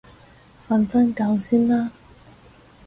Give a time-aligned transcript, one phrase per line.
[0.67, 1.91] 瞓返覺先啦